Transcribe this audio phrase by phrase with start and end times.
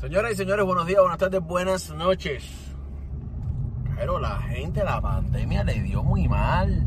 [0.00, 2.44] Señoras y señores, buenos días, buenas tardes, buenas noches.
[3.96, 6.86] Pero la gente, la pandemia le dio muy mal.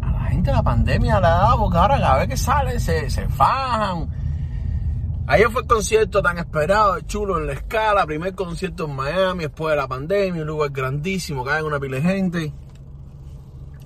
[0.00, 3.10] A la gente la pandemia le ha dado porque ahora cada vez que salen se,
[3.10, 4.08] se fajan.
[5.26, 9.72] Ayer fue el concierto tan esperado, chulo en la escala, primer concierto en Miami después
[9.72, 12.52] de la pandemia, un lugar grandísimo, cae una pila de gente.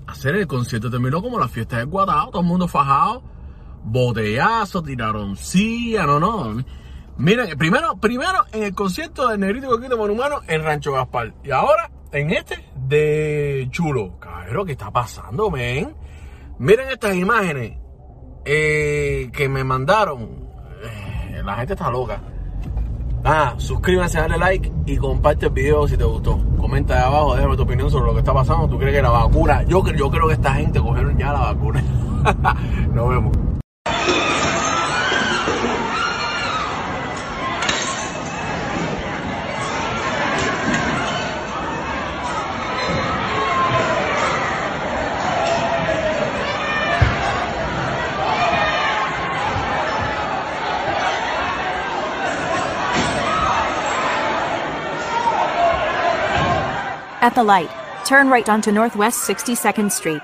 [0.07, 3.23] Hacer el concierto terminó como la fiesta de Guatao, todo el mundo fajado,
[3.85, 6.63] botellazo, tiraron silla, no, no.
[7.19, 11.35] Miren, primero, primero en el concierto de Negrito Coquito Monumano en Rancho Gaspar.
[11.43, 14.21] Y ahora en este de Chulo.
[14.21, 15.97] Cabrón, ¿qué está pasando, men?
[16.61, 17.77] Miren estas imágenes
[18.45, 20.49] eh, que me mandaron.
[20.85, 22.23] Eh, la gente está loca.
[23.25, 26.39] Ah, suscríbanse, dale like y comparte el video si te gustó.
[26.57, 28.69] Comenta ahí abajo, déjame tu opinión sobre lo que está pasando.
[28.69, 29.65] ¿Tú crees que la vacuna?
[29.65, 31.83] Yo, yo creo que esta gente cogieron ya la vacuna.
[32.95, 33.58] Nos vemos.
[57.29, 57.69] At the light,
[58.07, 60.23] turn right onto Northwest 62nd Street.